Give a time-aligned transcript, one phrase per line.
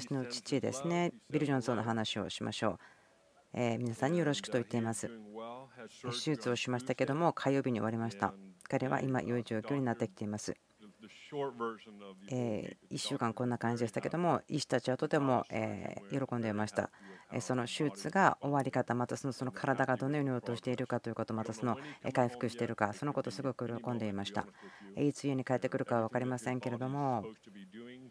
[0.00, 2.78] 私の父ですね、ビル・ジョンソンの話をしましょう。
[3.52, 5.10] え皆さんによろしくと言っています。
[6.04, 8.32] 手術をしましたけども、火曜日に終わりました。
[8.68, 10.54] 彼は今、良い状況になってきています。
[12.30, 16.90] え1週間こんな感じでしたけども医師たちはとてもえ喜んでいました。
[17.40, 21.76] その手術が終わり方またそのその体がどのように落としているかということまたその
[22.14, 24.46] 回復しているかそのことをすごく喜んでいました。
[24.96, 27.24] いつ家に帰ってくるかは分かりませんけれども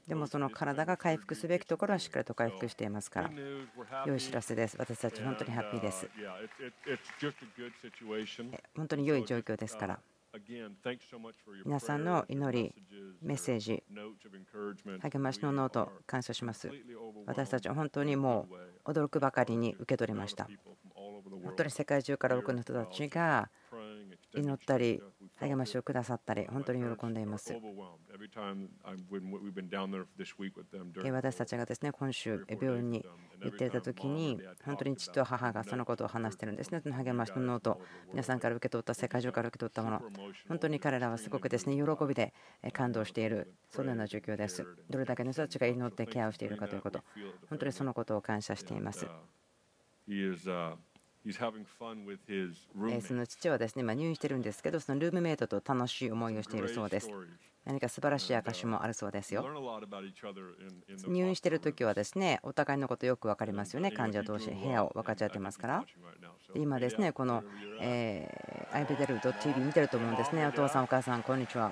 [0.08, 3.32] でもその体が回復すべきところはしっかりと回復していますから。
[4.06, 4.78] 良い知らせです。
[4.78, 6.10] 私たち本当にハッピーです。
[8.76, 10.00] 本当に良い状況ですから
[11.66, 12.74] 皆さんの祈り、
[13.22, 13.84] メッセージ、
[15.02, 16.70] 励ましのノート、感謝します。
[17.26, 18.48] 私たちは本当にも
[18.86, 20.48] う驚くばかりに受け取りました。
[21.44, 23.50] 本当に世界中から多くの人たちが
[24.36, 25.02] 祈ったり、
[25.40, 27.54] 励ましをくださったり、本当に喜んでいます。
[31.12, 33.06] 私たちがですね今週、病院に
[33.42, 36.82] 行っていた時に、本当に父と母がそのことを話してるんですね。
[36.82, 37.80] その励ましのノート、
[38.12, 40.02] 皆さんから受け取った、世界中から受け取ったもの、
[40.48, 42.34] 本当に彼らはすごくですね喜びで
[42.74, 44.66] 感動している、そのような状況です。
[44.90, 47.04] どれだけの人たちが祈ってケアをしているかということ、
[47.50, 49.08] 本当にそのことを感謝しています。
[53.02, 57.10] その父はですね今入院してるんですけどそのルームメイトと楽しい思いをしているそうです。
[57.66, 59.46] 何か素晴らしい証もあるそうですよ。
[61.08, 63.92] 入院してる時はですねお互いのことよく分かりますよね。
[63.92, 65.86] 患者同士部屋を分かっちゃってますから。
[66.56, 67.44] 今ですねこの
[67.82, 70.46] えー、アイベデル .tv 見てると思うんですね。
[70.46, 71.72] お父さんお母さんこんにちは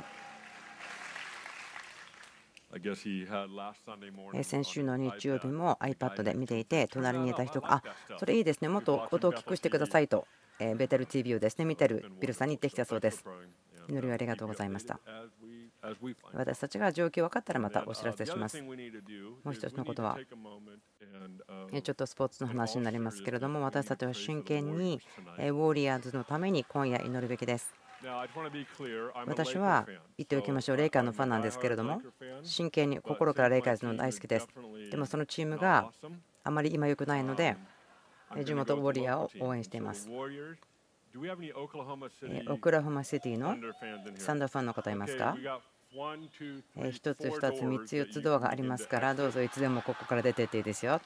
[4.43, 7.83] 先週の日曜日も iPad で見ていて、隣にいた人が、あ
[8.17, 10.27] それいいですね、もっと音を大きくしてくださいと、
[10.59, 13.25] ベテル TV をですね見てるビルさんに言ってきたそうです。
[13.87, 14.99] 祈りありがとうございました。
[16.33, 18.59] 私たちが状況分かったらまたお知らせします。
[18.61, 20.17] もう一つのことは、
[21.83, 24.99] ちょっとスポーツの話になりますけれども、私たちは真剣に
[25.37, 27.75] ウォーリアーズのために今夜祈るべきです。
[29.26, 29.86] 私は
[30.17, 32.02] 言っておきましょう、レイカーのファンなんですけれども、
[32.43, 34.48] 真剣に心からレイカーズの大好きです。
[34.92, 35.92] でもそのチームが
[36.44, 37.58] あまり今良くないので、
[38.44, 40.10] 地元ウォリアーを応援しています。
[42.48, 43.55] オクラホマシティの
[44.17, 45.38] サンダーファンの方いますか
[45.95, 50.99] ？1つ、2つ、3つ、4つドアがありますから、どうぞいつでもここから出てっていいですよ。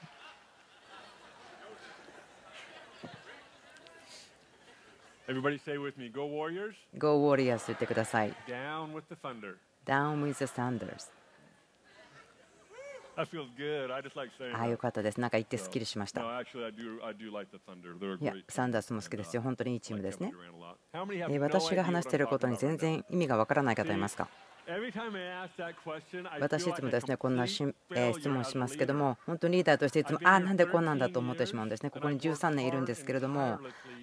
[5.29, 6.73] Everybody say with me, Go Warriors.
[6.97, 8.33] Go Warriors と言ってください。
[8.47, 9.57] Down with the thunder.
[9.85, 11.11] Down with the Thunders.
[14.55, 15.19] ああ、よかったです。
[15.19, 16.21] なんか言ってすっきりしました。
[16.21, 16.25] い
[18.25, 19.41] や、サンダースも好きですよ。
[19.41, 20.31] 本当にいいチームですね。
[21.39, 24.29] 私が話していることに全然意味がわからない方いますか？
[26.39, 31.89] 私いつもですねこんな質問しますけども本当にリーダーとしていつもああなんでこんなんだと思ってしまうんですね。
[31.89, 33.59] ここに13年いるんですけれども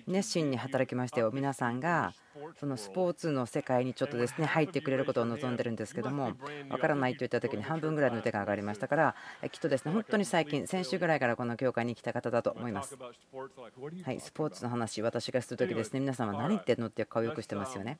[0.06, 2.12] 熱心に働きましたよ皆さんが
[2.58, 6.32] そのスポーツの世界にちょっとですね入ってくれることを望んでるんですけども
[6.68, 9.14] 分からないといった時に半分ぐらいの手が上がりましたから
[9.50, 16.00] きっとですね本当に最近先週ぐらいからこの教会に来た方だと思いますはいスポーツの話私がする時ですね。
[16.00, 17.98] 皆さんは何言ってんのって顔よくしてますよね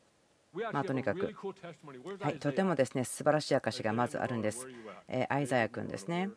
[0.73, 1.35] まあ、とにかく、
[2.21, 4.67] はい、とてもですね素晴らしい証がまずあるんです。
[5.09, 6.31] えー、アイザヤ君ですね。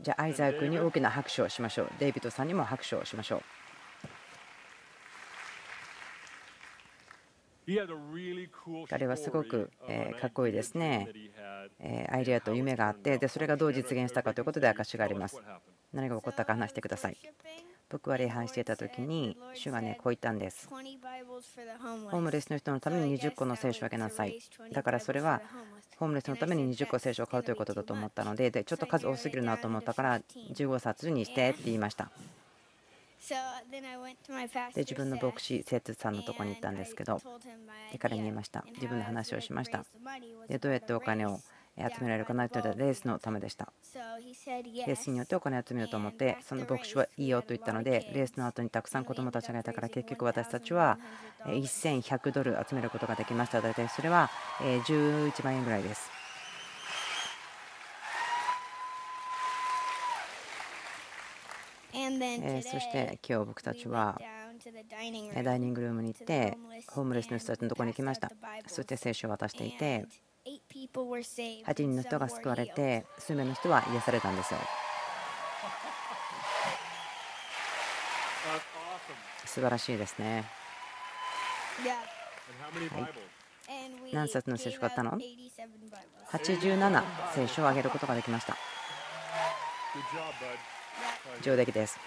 [0.00, 1.90] じゃあ、アイザヤ君に大きな拍手をしましょう。
[2.00, 3.42] デイビッドさんにも拍手をしましょう。
[8.88, 9.70] 彼はすごく
[10.20, 11.08] かっこいいですね。
[12.10, 15.40] アイデアと夢があって、でそれがどう実現したかということで証があります。
[15.92, 17.16] 何が起こったか話してください。
[17.88, 20.68] 僕は礼拝していた時に主がねこう言ったんです。
[20.68, 24.40] ホームレスの人のために20個の聖書をあげなさい。
[24.72, 25.40] だからそれは
[25.98, 30.20] ホームレスのために20個聖書を買うということだと思ったのででちょっと数多すぎるなと思ったから
[30.52, 32.10] 15冊にしてって言いました。
[34.74, 37.20] で自分の牧師生徒さんのとこに行ったんですけど
[37.92, 38.64] で彼に言いました。
[38.74, 39.84] 自分の話をしました。
[40.48, 41.40] でどうやってお金を
[41.78, 43.72] 集められるかなというとレースのためでした。
[43.94, 50.98] レースによってお金を集めようと思って、その牧師はいいよと言ったので、レースの後にたくさん子供たちがいたから、結局私たちは
[51.44, 53.60] 1100ドル集めることができました。
[53.60, 54.30] 大体それは
[54.60, 56.10] 11万円ぐらいです。
[61.96, 64.20] そして今日僕たちは
[64.84, 65.22] ダイニ
[65.70, 66.56] ングルームに行って
[66.88, 68.30] ホームレスの人たちのところに行きました
[68.66, 70.06] そして聖書を渡していて
[71.00, 74.60] 8 人の人が救われて数名の人は癒されたんですよ。
[79.44, 80.44] 素晴らしいですね。
[82.92, 83.10] はい
[84.12, 85.18] 何冊の聖書買ったの
[86.30, 87.02] ？87 87
[87.34, 88.56] 聖書をあげることができました.
[91.42, 91.98] 上出来です.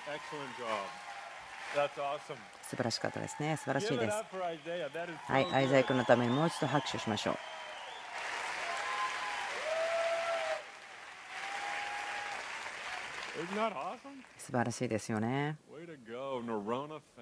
[2.63, 3.57] 素晴らしかったですね。
[3.57, 4.23] 素晴らしいです。
[5.27, 7.37] はいアイザイ.君のためにもう一度拍手しましょう
[14.37, 15.57] 素晴らしいですよね。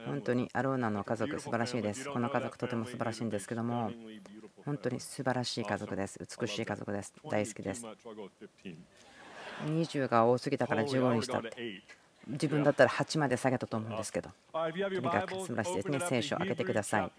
[0.06, 2.10] 本当にアローナの家族、素晴らしいです。
[2.10, 3.92] この家族、とても素晴らしいんですけども、
[4.66, 6.20] 本当に素晴らしい家族です。
[6.20, 7.14] 美しい家族です。
[7.30, 7.86] 大好きです。
[9.66, 11.84] 20が多すぎたから15にしたって。
[12.28, 16.00] 自分だったら8まで下げたと思うんですけど、とにかく素晴らしいですね。
[16.02, 17.12] 聖書を開けてください。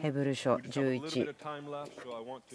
[0.00, 1.34] ヘブル書11、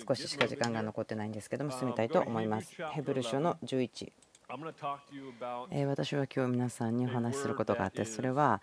[0.07, 2.73] 少ししか時間が残ってないんですけども、進みたいと思います。
[2.91, 4.13] ヘブル書の11。
[4.49, 8.61] 私は今日皆さんにお話しすることがあってそれは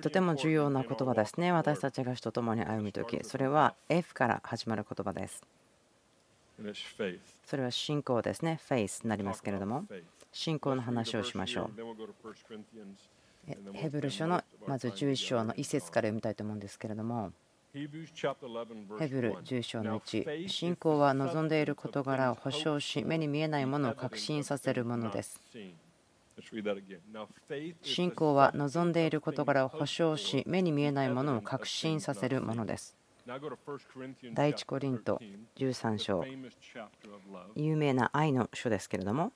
[0.00, 1.50] とても重要な言葉ですね。
[1.50, 5.42] 私たちが主と共に歩む時それは F から始まる言葉です。
[7.44, 8.60] それは信仰ですね。
[8.68, 9.84] Faith になりますけれども
[10.30, 11.80] 信仰の話をしましょう。
[13.72, 17.32] ヘブル書のまず11章の一節から読みたいと思うんですけれども
[17.76, 17.86] ヘ
[19.08, 25.38] ブル10章の1、信仰は望んでいる事柄を保証し、目に見えないものを確信させるものです。
[27.82, 32.96] 信仰は望んでいる事柄を保証し、目に見えないものを確信させるものです。
[33.26, 35.20] 第1コリント
[35.56, 36.24] 13章、
[37.54, 39.32] 有名な愛の書ですけれども。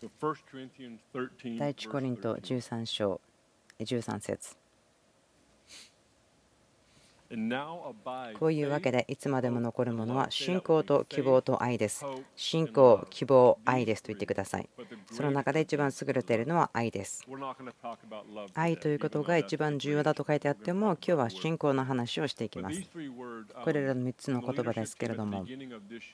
[0.00, 3.20] 第1コリント13章。
[3.80, 4.56] 13節。
[8.38, 12.04] こういうわけでいつまでも残るものは信仰と希望と愛です。
[12.36, 14.68] 信仰希望愛ですと言ってください。
[15.10, 17.26] その中で一番優れているのは愛です。
[18.54, 22.80] 愛ということが一番重要だと書いてあっても今日は信仰の話をしていきます。
[23.64, 25.44] これらの3つの言葉ですけれども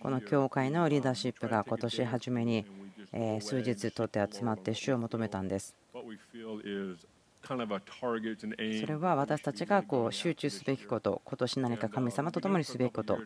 [0.00, 2.64] この教会のリーダーシップが今年初めに
[3.40, 5.74] 数日とって集まって主を求めたんです。
[8.81, 13.19] それは私たちがこう集中すべきこと、今年何か神様と共にすべきこと、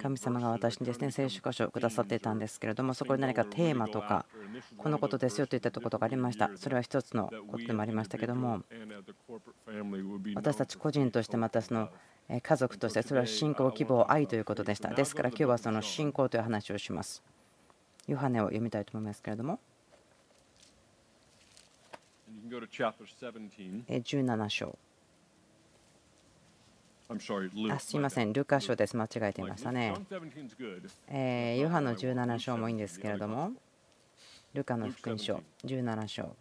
[0.00, 4.26] 神様が私にですね聖書箇所をくださっていたんですけれども、そこで何かテーマとか、
[4.76, 6.50] このことですよといったことがありました。
[6.56, 8.62] それは一つのことでもありましたけども、
[10.34, 11.88] 私たち個人としてまたその
[12.28, 14.88] えー家族としてそれは信仰、希望、愛ということでした。
[14.94, 17.22] ですから今日はその信仰という話をします。
[18.06, 19.73] ヨハネを読みたいと思いますけれども、えー
[23.88, 24.78] 17章。
[27.70, 28.96] あすいません、ルカ書です。
[28.96, 29.94] 間違えていましたね。
[31.08, 33.52] えーヨハの17章もいいんですけれども、
[34.54, 36.36] ルカの福音書17章。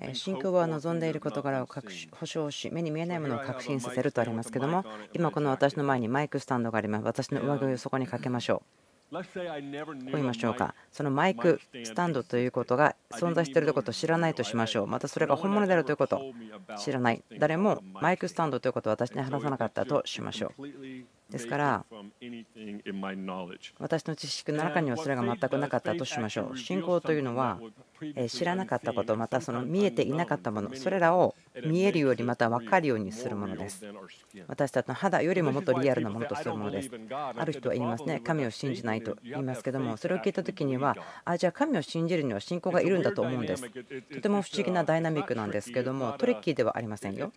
[0.00, 7.04] えー信仰は望んでいる事柄を保証し、目に見えないものを確信させるとありますけども、今この私の前にマイクスタンドがあります。
[7.04, 8.87] 私の上着をそこにかけましょう。
[9.10, 10.74] 言いましょうか。
[10.92, 14.86] そのマイクスタンドということが存在しているということを知らないとしましょう。
[14.86, 16.32] またそれが本物であるということを
[16.78, 17.22] 知らない。
[17.38, 20.62] 誰もマイクスタンドということを私に話さなかったとしましょう。
[21.30, 21.84] ですから、
[23.78, 26.58] 私の知識の中にはそれが全くなかったとしましょう。
[26.58, 27.60] 信仰というのは、
[28.14, 33.84] えー知らなかったこと、またその見えていなかったもの、それらを見えるように、また分かるようにするものです。
[34.46, 36.90] 私たちの肌よりももっとリアルなものとするものです。
[37.10, 43.68] ある人は言いますね、神を信じないと言いますけども、それを聞いたときには、あ、じゃあ神を信じるには信仰がいるんだと思うんです。
[43.68, 47.32] とても不思議なダイナミックなんですけども、トリッキーではありませんよ。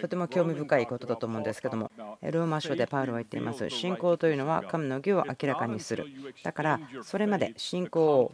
[0.00, 1.90] とても興味深いことだと思うんですけども、
[2.32, 3.68] ローマ書でパウロは言っています。
[3.70, 6.06] 信仰というのは神の義を明らかにする。
[6.42, 8.32] だから、それまで信仰を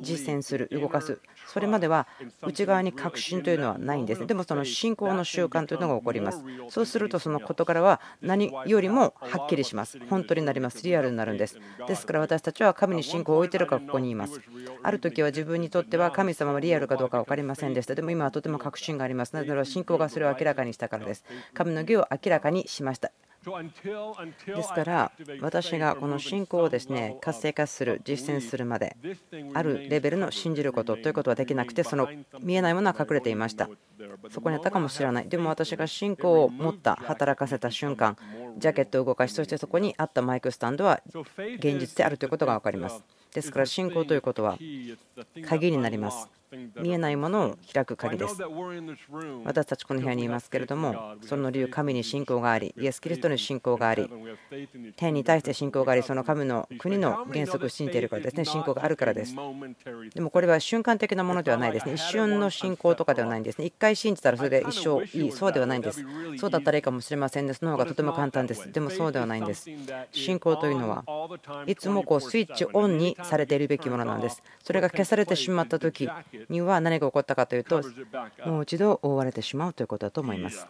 [0.00, 2.06] 実践する、動かす、それまでは
[2.42, 4.26] 内側に確信というのはないんですね。
[4.26, 6.42] でもその信仰の習慣というのが起こります。
[6.68, 9.98] そうするとその事柄は何よりもはっきりします。
[10.08, 10.82] 本当になります。
[10.84, 11.58] リアルになるんです。
[11.86, 14.40] ですから私たちは神に信仰を置いているからここにいます。
[14.82, 17.94] ある時は自分にとっては神様はリアルかどうか分かりませんでした。
[17.94, 19.34] でも今はとても確信があります。
[19.34, 21.24] なぜなら信仰がそれを明らかにしたからです。
[21.52, 23.12] 神の義を明らかにしました。
[24.46, 28.96] ですから私がこの信仰をですね活性化する実践するまで
[29.52, 32.08] あるレベルの信じることということはできなくてその
[32.40, 33.68] 見えないものは隠れていました。
[34.30, 35.28] そこにあったかもしれない。
[35.28, 38.16] でも私が信仰を持った働かせた瞬間
[38.58, 41.00] ジャケットを動かしそしてそこにあったマイクスタンドは
[41.58, 43.02] 現実であるということが分かります。
[43.34, 44.56] ですから信仰ということは
[45.48, 46.28] 鍵になります
[46.76, 48.36] 見えないものを開く鍵です。
[49.44, 54.08] 私たちこの部屋にいますけれどもその理由神に信仰がありイエス・キリストに信仰があり
[54.96, 58.44] 天に対して信仰がありその神の国の原則を信じているからですね。
[58.44, 59.34] 信仰があるからです。
[60.14, 61.94] でもこれは瞬間的なものではないですね。
[61.94, 63.66] 一瞬の信仰とかではないんですね。
[63.66, 65.32] 一回信じたらそれで一生いい。
[65.32, 66.04] そうではないんです。
[66.38, 67.54] そうだったらいいかもしれませんね。
[67.54, 68.70] その方がとても簡単です。
[68.72, 69.68] でもそうではないんです。
[70.12, 71.04] 信仰というのは
[71.66, 74.42] いつもこうスイッチオンにされているべきものなんです。
[74.62, 76.08] それが消されてしまった時
[76.48, 77.82] には何が起こったかというと
[78.46, 80.66] もう一度覆われてしまうということだと思います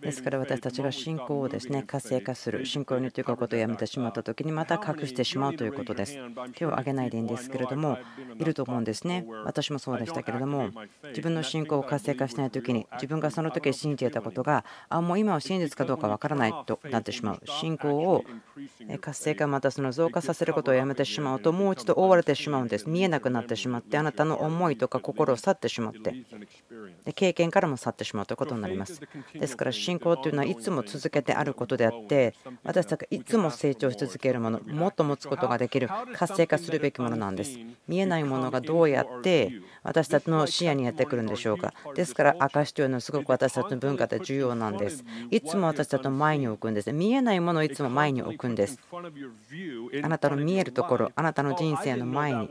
[0.00, 6.16] ですから私たちが信仰をですね活性化する信仰にということをやめてしまった時にまた隠してしまうということです。
[6.54, 7.98] 手を挙げないでいいんですけれども
[8.38, 9.26] いると思うんですね。
[9.44, 10.70] 私もそうでしたけれども
[11.08, 17.40] 自分の信仰を活性化しない時に自分がその時信じていたことがあもう今は真実かどうかわからないとなってしまう。
[17.46, 18.24] 信仰を
[19.00, 22.88] 活性化またその増加させることをやめてしまうともう一度覆われてしまうんです。
[22.88, 26.14] 見えなくなってしまってあなたの思いとか心を去ってしまって
[27.14, 29.00] 経験からも去ってしまうということになります。
[29.34, 37.58] ですから信仰というのはいつも続けてあることであって私たちがいつも成長し続けるものもっと持つことができる活性化するべきものなんです。
[37.88, 41.74] 見えないものがどうやって私たちの視野にやってくるんでしょうか。
[41.94, 45.04] ですから証というのはすごく私たちの文化で重要なんです。
[45.30, 46.92] いつも私たちの前に置くんです。
[46.92, 48.78] 見えないものをいつも前に置くんです
[50.02, 52.48] あなたの見えるところあなたの人生の前に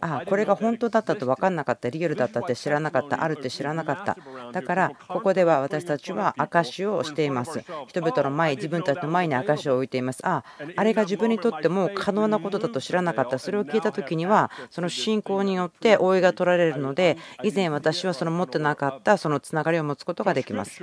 [0.00, 1.88] あこれが本当だったと分かんなかった。
[1.90, 3.22] リアルだったって知らなかった。
[3.22, 4.16] あるって知らなかった。
[4.52, 7.62] だからここでは私たちは証をしています。
[7.88, 10.20] 人々の前自分たちの前に証を置いています。
[10.24, 10.44] あ
[10.76, 13.38] あれが自分にとっても可能なことだと知らなかった。
[13.38, 20.82] それを聞いた時にはその信仰によって覆いが取られるので以前私はその持ってなかったそのつながりを持つことができます。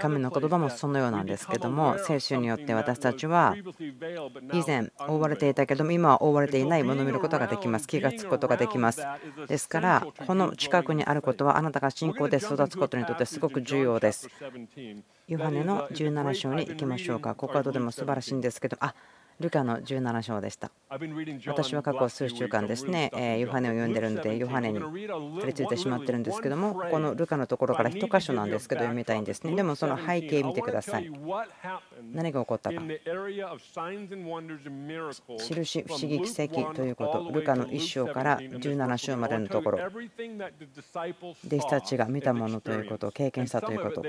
[0.00, 3.56] 神の言葉もそのようなんですけども聖書によって私たちは
[4.52, 9.02] 以前覆われていたけども今は覆われていないものを見ることができますがつくことができます。
[9.48, 14.28] ですから、この近くにあることはあなたが信仰で育つことにとってすごく重要です。
[15.28, 17.34] ヨハネの17章に行きましょうか。
[17.34, 18.94] ここはどうでも素晴らしいんですけど、あ
[19.38, 20.70] ルカの17章でした。
[21.46, 25.06] 私は過去数週間ですね、ヨハネを読んでるので、ヨハネに取
[25.46, 29.54] り付いてしまってるんですけども、このルカのところから1箇所なんですけど、読みたいんですね。
[29.54, 31.10] でもその背景見てください。
[32.12, 32.80] 何が起こったか。
[35.38, 39.90] 印、不思議、奇跡ということ、ルカの1章から17章までのところ、弟
[41.60, 44.02] 子たちが見たものということを経験したということ。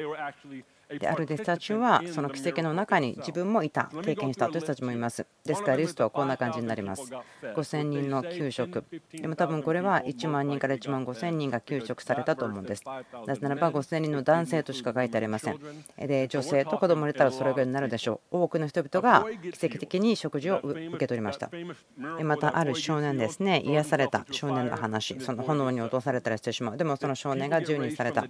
[0.90, 5.26] である弟子たちはその奇跡の中に自分もいた経験したという人たちもいます。
[5.44, 7.12] ですからリストはこんな感じになります。
[7.56, 8.84] 5000人の給食。
[9.12, 12.84] でも多分これは1万人から1万5000人が給食されたと思うんです。
[13.26, 15.60] なぜならば5000人の男性としか書いてありません。
[15.98, 18.38] で女性と子供入れたらそれぐらいになるでしょう。
[18.38, 21.50] 多くの人々が奇跡的に食事を受け取りました。
[22.24, 23.62] またある少年ですね。
[23.66, 25.20] 癒された少年の話。
[25.20, 26.78] その炎に落とされたりしてしまう。
[26.78, 28.26] でもその少年が10人された。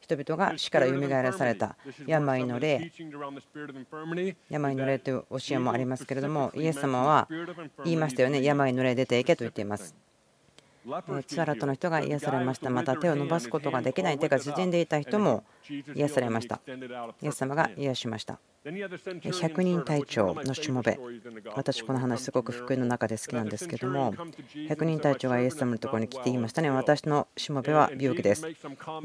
[0.00, 2.90] 人々が死からよみがえらされた病の霊。
[4.50, 7.28] 病の霊という教えもありますけれどもイエス様は
[7.84, 8.42] 言いましたよね。
[8.42, 9.94] 病の霊出ていけと言っています。
[11.26, 12.70] ツアラトの人が癒されました。
[12.70, 14.18] また手を伸ばすことができない。
[14.18, 15.44] 手が縮んでいた人も
[15.94, 16.60] 癒されました。
[17.22, 20.96] イエス様が癒しました100人隊長のしもべ
[21.56, 24.12] 私この話すごく福音の中で好きなんですけども
[24.54, 28.54] 100人隊長がイエス様のところに来て言いましたね私のしもべは病気ですイ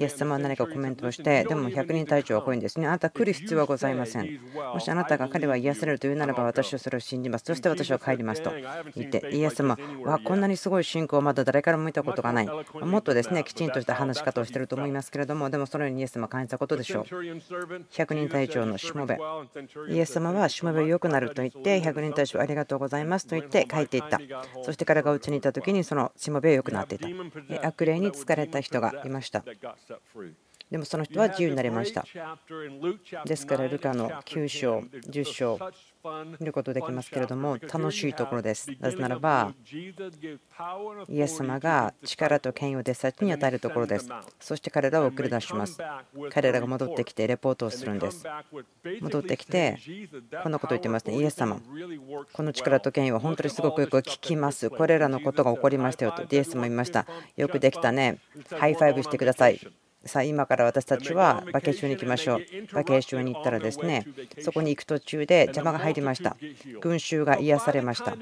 [0.04, 4.40] エス様は何かコメントをしてでも100人隊長はこういうんですねあなた来る必要はございません
[4.74, 8.52] もしあなたが彼は癒されるというならば私はそれを信じますそして私は帰りますと
[8.96, 19.18] 言ってイエス様はこんなにすごい信仰をまだ誰からも見たことがないもっとですねきちんとした話し方をしていると思いますけれどもでもそのようにイエス様は感じたことでしょう100人隊長のしもべ
[19.90, 24.20] イエス様はしもべよくなると言って100人対象ありがとうございますと言って帰っていった。
[24.64, 27.08] そして彼が家にいた時にそのしもべは良くなっていた。
[27.68, 29.44] 悪霊に疲れた人がいました。
[30.70, 32.06] でもその人は自由になりました。
[33.26, 35.60] ですからルカの9章10章
[36.40, 38.70] 見ることできますけれども楽しいところです。
[38.80, 39.54] なぜならば
[41.08, 44.10] イエス様が力と権威を弟子たちに与えるところです。
[44.40, 45.78] そして彼らを送り出します。
[46.30, 48.26] 彼らが戻ってきてレポートをするんです。
[49.02, 49.78] 戻ってきて
[50.44, 51.18] こんなこと言ってますね。
[51.18, 51.60] イエス様
[52.34, 54.70] この力と権威は本当にすごくよく効きます。
[54.70, 56.24] これらのことが起こりましたよと。
[56.24, 57.06] イエスも言いました。
[57.36, 58.20] よくできたね。
[58.58, 62.40] high five してくださいさあ今から私たちはバケーションに行きましょう。
[62.74, 64.06] バケーションに行ったらですね、
[64.42, 66.38] そこに行く途中で邪魔が入りました。
[66.82, 68.16] 群衆が癒されました。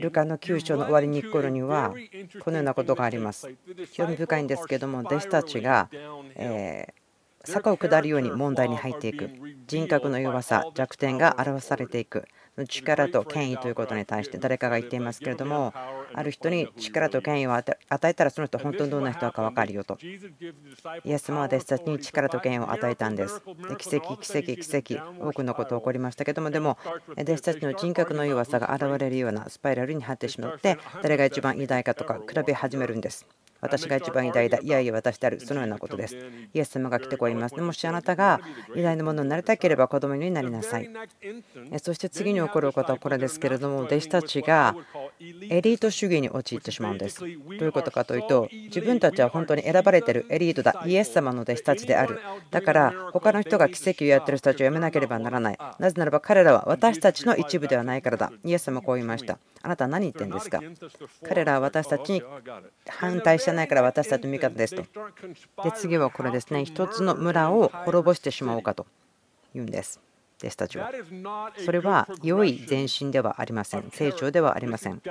[0.00, 1.94] ルカの9章の終わりに行く頃には、
[2.44, 3.48] このようなことがあります。
[3.92, 5.88] 興味深いんですけども、弟子たちが、
[6.36, 6.94] え
[7.44, 9.30] 坂を下るように問題に入っていく
[9.66, 12.28] 人格の弱さ弱点が表されていく
[12.66, 15.72] 力と権威ということに対して誰かが言っていますけれども
[16.12, 19.98] ある人に力と権威を与えたらその人本当にどんな人か分かるよと
[21.04, 23.42] イエス様は弟子たちに力と権威を与えたんです
[23.78, 26.78] 奇跡奇跡奇跡多くのこと起こりましたけどもでも
[27.18, 33.26] 弟子たちの人格の弱さが現れるようなスパイラルに入ってしまって誰が一番偉大かとか比べ始めるんです
[33.60, 34.58] 私が一番偉大だ。
[34.62, 35.40] いやいや、私である。
[35.40, 36.16] そのようなことです。
[36.54, 37.60] イエス様が来てこいます。
[37.60, 38.40] もしあなたが
[38.74, 40.90] 偉大なものになりたければ子供になりなさい。
[41.82, 44.74] そして次に起こることはこれですけれども、弟子たちが
[45.20, 47.20] エリート主義に陥ってしまうんです。
[47.20, 50.82] どういうことかというと、自分たちは本当に選ばれているエリートだ。
[50.84, 52.18] イエス様の弟子たちである。
[52.50, 55.58] だから他の人が奇跡をやっている人たちをやめなければならない。
[55.78, 58.32] なぜならば彼らは私たちの一部ではないからだ。
[58.44, 59.38] イエス様はこう言いました。
[59.62, 60.60] あなたは何言ってんですか？
[61.28, 62.22] 彼らは私たちに
[62.88, 64.82] 反対してないから私たちの味方ですと。
[65.62, 66.64] で次はこれですね。
[66.64, 68.86] 一つの村を滅ぼしてしまおうかと
[69.54, 70.00] 言うんです。
[70.40, 70.90] 弟子たちは。
[71.64, 73.90] それは良い前進ではありません。
[73.90, 75.02] 成長ではありません。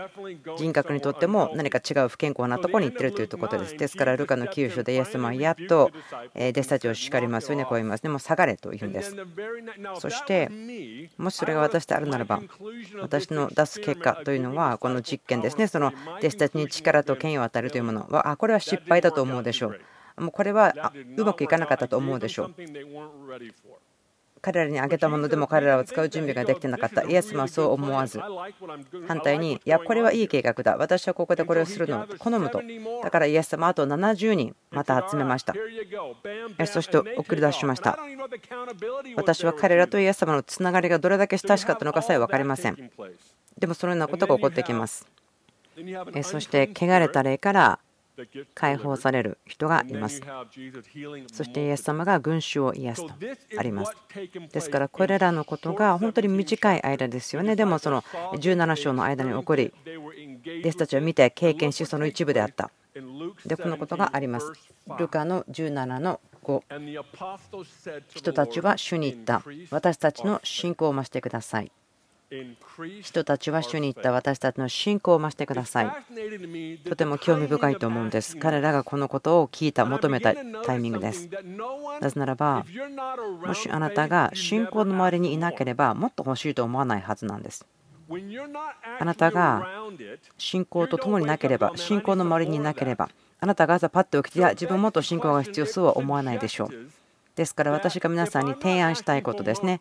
[0.58, 3.78] 人格にとっても何か違う不健康なところに行ってるということです。
[3.78, 5.92] ですから、ルカの9章でイエス様はやっと
[6.36, 7.66] 弟子たちを叱りますよね。
[7.66, 8.10] こう言いますね。
[8.10, 9.16] もう下がれと言うんです。
[10.00, 10.50] そして、
[11.18, 12.42] もしそれが私であるならば、
[13.02, 15.68] 私の出す結果というのは、この実験ですね。
[15.68, 19.80] その弟子たちに力と権威を与えるというものは、あ、これは失敗だと思うでしょう。
[20.22, 22.56] もうこれはうまくいかなかったと思うでしょう。
[24.42, 27.04] 彼らにあげたものでも彼らは使う準備ができてなかった。
[27.04, 28.20] イエスもそう思わず、
[29.08, 30.78] 反対に、いや、これはいい計画だ。
[30.78, 32.62] 私はここでこれをするのを好むと。
[33.04, 35.54] だからイエス様あと70人また集めました。
[36.66, 37.98] そして送り出しました。
[39.16, 42.92] 私は彼らとイエス様のつながりがどれだけ親しかったのかさえ分かりません。
[43.58, 45.08] でもそのようなことが起こってきます。
[46.24, 47.80] そして汚れた霊から
[48.54, 50.22] 解放される人がいます。
[51.32, 53.14] そしてイエス様が群衆を癒すと
[53.58, 53.96] あります。
[54.52, 57.56] ですからこれらのことが本当に短い間ですよね。
[57.56, 59.74] でもその17章の間に起こり、
[60.62, 62.72] 弟子たちを見て経験しその一部であった。
[63.46, 64.52] で、このことがあります。
[64.98, 66.64] ルカの17の5
[68.16, 69.44] 人たちは主に言った。
[69.72, 71.72] 私たちの信仰を増してください。
[73.02, 75.92] 人たちは主に言った私たちの信仰を増してください。
[76.88, 78.38] とても興味深いと思うんです。
[78.38, 81.28] 彼らがこのことを聞いた、求めたタイミングです。
[82.00, 82.66] なぜならば、
[83.46, 87.66] もしあなたが信仰の周りにいなければ、もっと欲しいと思わないはずなんです。
[89.00, 89.68] あなたが
[90.38, 96.99] 信仰と共になければ、信仰の周りにいなければ、あなたが朝パッと起きて、自分もっと信仰が必要そうは思わないでしょう。
[97.40, 99.80] ですから私が皆さんに提案したいことですね。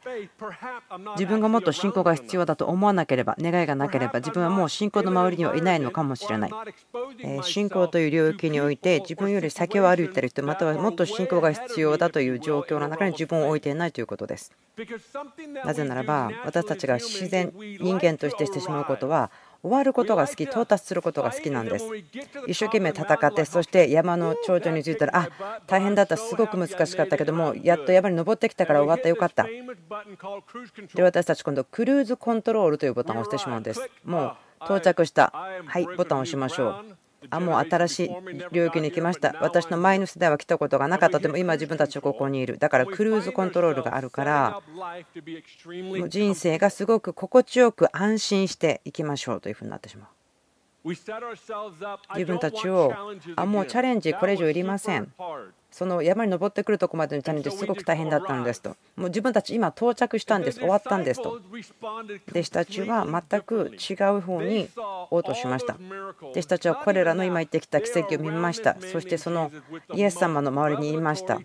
[1.17, 6.51] 自分がもっと信仰が必要だと思わなければ、願いがなければ、自分はもう信仰の周りにはいないのかもしれない。
[7.43, 14.53] 信仰という領域において、自分より先を歩いている人、またはもっと信仰が必要だという状況の中に自分を置いていないということです。
[15.65, 21.85] なぜならば、私たちが自然人間としてしてしまうことは、終わることが好き、到達することが好きなんです。
[22.47, 29.47] 一生懸命戦って、そして山の頂上に着いたら、あ大変だった、すごく難しかったけども、やっと山に登ってきたから終わった、よかった。
[30.95, 33.91] で、私たち、今度、クルーズコントロールというボタンを押してしまうんです。
[34.05, 35.33] もう到着した、
[35.67, 37.08] はい、ボタンを押しましょう。
[37.31, 38.11] あもう新しい
[38.53, 39.35] 領域に来ました。
[39.41, 42.59] 私の前の世代は来たことがなかったでも今自分たちはここにいる。
[42.59, 44.63] だからクルーズコントロールがあるから
[46.09, 50.09] 人生がすごく心地よく安心していきましょうというふうになってしまう。
[50.85, 52.95] 自分たちを
[53.37, 55.13] あもうチャレンジこれ以上いりません
[55.71, 58.71] その山に登ってくるとこまでのチャレンジすごく大変だったんですと。
[58.97, 60.59] もう自分たち今到着したんです。
[60.61, 61.41] 終わったんですと
[62.31, 64.69] 弟子たちは全く違う方に
[65.11, 65.77] 応答しました。
[66.23, 68.77] 弟子たちはこれらの今言ってきた奇跡を見ました。
[68.81, 69.51] そしてその
[69.95, 71.41] イエス様の周りにいました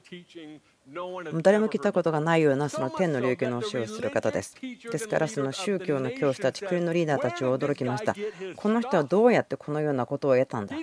[1.42, 4.58] 誰も聞いたことがないようなその天の領域の教えをする方です。
[4.92, 8.14] ですからその宗教の教師たち、国のリーダーたちを驚きました。
[8.58, 10.76] この人はどうやってこのようなことを得たんだ？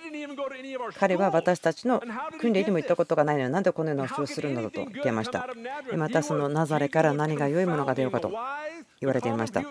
[0.98, 2.02] 彼は私たちの
[2.40, 5.46] 訓練にも行ったことがないのになんでこのような教えをするんだと言っていました。
[5.94, 8.32] またそのナザレから何が良いものが出ようかと
[9.00, 9.64] 言われていました。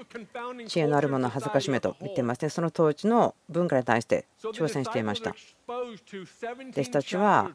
[0.68, 2.50] 知恵のあるものを恥ずかしめと言っていますね。
[2.50, 5.36] その当時の文化に対して挑戦していました。
[5.68, 7.52] 弟子たちは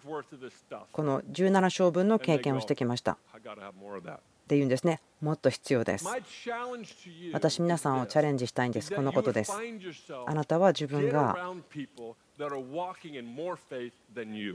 [0.92, 3.18] この17章分の経験をしてきました。
[4.44, 5.00] っていうんですね。
[5.20, 6.06] もっと必要です。
[7.32, 8.94] 私、皆さんをチャレンジしたいんです。
[8.94, 9.52] このことです。
[10.26, 11.54] あなたは自分が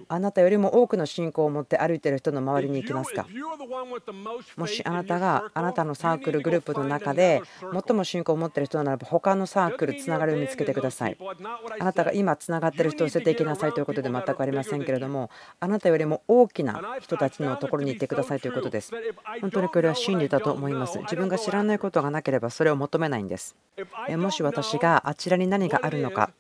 [0.09, 3.25] あなたよりも多くの信仰を持って歩いている人の周りに行きますか？
[4.57, 11.17] もしあなたがあなたのサークルグループの中で最も信仰を持っている人ならば他のサークルつながりを見つけてください。
[11.79, 15.29] あなたが今つながっている人を捨てていきなさいということで全くありませんけれども
[15.61, 18.91] あなたよりも大きな人たちのところに行ってくださいということです。
[19.39, 20.99] 本当にこれは真理だと思います。
[20.99, 23.55] 自分が知らないことがなければそれを求めないんです。
[24.17, 26.31] もし私があちらに何があるのか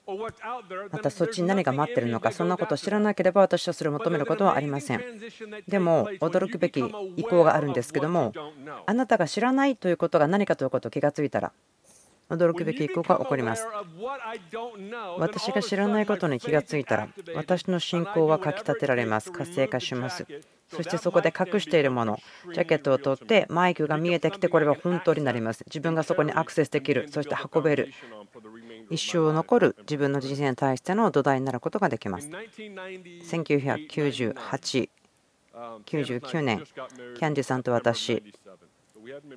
[0.91, 5.03] またそっちに何が待ってるのかそんなことを知らなければ私はそれを求めることはありません。
[5.67, 6.83] でも驚くべき
[7.15, 8.33] 意向があるんですけども
[8.85, 11.51] あなたが知らないということが何かということを気がついたら
[12.29, 13.67] 驚くべき意向が起こります。
[15.17, 19.31] 私が知らないことに気がついたら私の信仰はかきたてられます。
[19.31, 20.25] 活性化します。
[20.69, 22.19] そしてそこで隠しているもの
[22.53, 25.63] ジャケットを取ってマイクが見えてきてこれは本当になります。
[25.65, 27.07] 自分がそこにアクセスできる。
[27.09, 27.91] そして運べる。
[28.89, 32.29] 一生残る自分の人生に対しての土台になることができます。
[32.29, 34.89] 1998
[35.85, 36.63] 99年
[37.17, 38.23] キャンディさんと私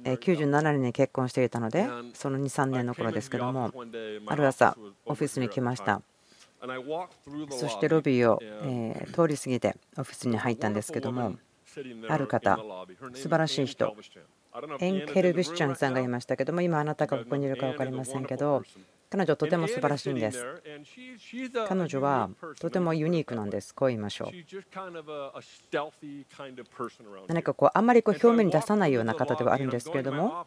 [0.05, 3.73] 97年に結婚していたのでその23年の頃ですけども
[4.27, 6.01] ある朝オフィスに来ました。
[7.51, 8.39] そしてロビーを
[9.13, 11.35] 通り過ぎてオフィスに入ったんですけども
[12.09, 12.57] ある方
[13.15, 13.97] 素晴らしい人
[14.79, 18.63] エンケル・ビシュチャンさんがいましたけども今あなたがここにいるか分かりませんけど
[19.13, 20.43] 彼女とても素晴らしいんです。
[21.69, 24.29] 彼女はとてもユニークなんですこう言いましょう。
[27.29, 30.47] 何かこうあんまりこう表面に出さないような方ではあるんですけれども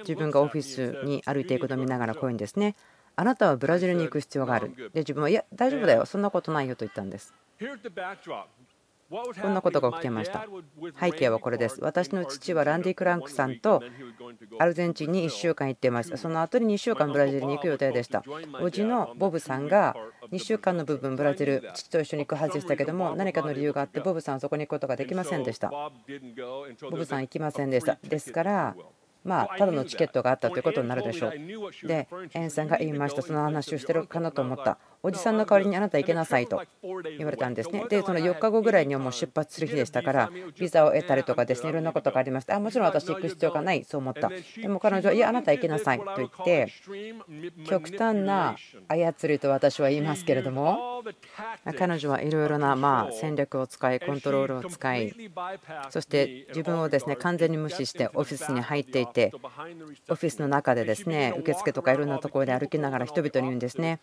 [0.00, 2.76] 自分がオフィスに歩いていくのを見ながらこういうんですね。
[3.16, 4.74] あなたはブラジルに行く必要がある。
[4.92, 7.32] で自分はいや大丈夫だよそんなことないよと言ったんです。
[9.42, 10.46] こんなことが起きていました。
[10.98, 11.78] 背景はこれです。
[11.82, 13.82] 私の父はランディ・クランクさんと
[14.58, 18.24] アルゼンチンに1週間行っていましたその後に2週間ブラジルに行く予定でした。
[18.62, 19.94] おじのボブさんが
[20.30, 25.70] 2週間の部分ブラジル父と一緒に行くはずでしたけども何かの理由があってボブさんはそこに行くことができませんでした。
[25.70, 27.98] ボブさん行きませんでした。
[28.02, 28.76] ですから
[29.24, 31.86] まあ、ただのチケットがあったということになるでしょう。
[31.86, 34.78] で、エンさんが言いました、その話をしてるかなと思った。
[35.04, 36.62] おじさんの代わりにあなた行けなさいと
[37.18, 37.84] 言われたんですね。
[37.88, 42.54] で、その4日後ぐらいにはもう出発する日でしたから、ビザを得たりとかですね、いろんなことがありました。
[42.54, 44.30] あ、もちろん私行く必要がない、そう思った。
[44.56, 46.68] でも彼女は、いや、あなた行けなさいと言って、
[47.66, 48.56] 極端な
[48.88, 51.02] 操りと私は言いますけれども、
[51.76, 55.14] 彼女はいろいろなまあ戦略を使い、コントロールを使い、
[55.90, 59.11] そして自分をですね完全に無視してオフィスに入っていて、
[60.08, 64.00] オフィスの中でですね受付とかいろんなところで歩きながら人々に言うんですね。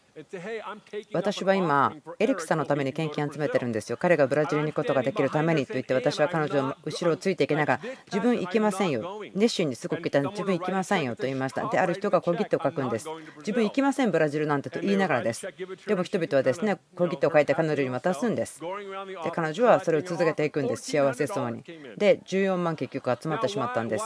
[1.13, 3.97] 私は今、エリックさんのために献金集めてるんですよ。
[3.97, 9.21] 彼がブラジルに行くことができるためにと言って、私は彼女の後ろをついていけながら、自分行きませんよ。
[9.33, 11.67] 熱心にすごく言ったの自分行きませんよと言いました。
[11.69, 13.07] で、ある人が小切手を書くんです。
[13.39, 15.47] 自分行きません、ブラジルなんてと言いながらです。
[15.87, 18.61] でも人々はですね、小切手を書いて彼女に渡すんです。
[19.23, 21.63] で、彼女はそれを続けていくんです、幸せそうに。
[21.97, 24.05] で、14万結局集まってしまったんです。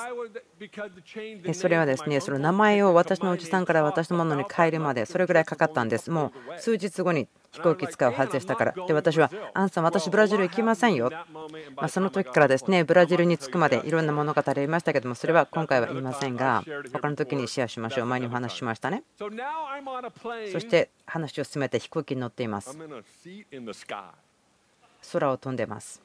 [1.43, 6.12] でそれはですね、その名前を私のおじさんから私のものに変えるまで、それぐらいかかったんです。
[6.12, 8.73] もう数日後に飛行機使うはずでしたから。
[8.88, 11.12] で、私は、アンさん、私、ブラジル行きませんよ。
[11.75, 18.06] まその時からですね、ブラジルに着くまでいろんな物語ありましたけども、それは今回は言いませんが、他の時にシェアしましょう。
[18.06, 19.03] 前にお話ししましたね。
[19.17, 19.29] そ
[20.60, 22.77] して話を進めて飛行機に乗っています。
[25.12, 26.01] 空を飛んでます。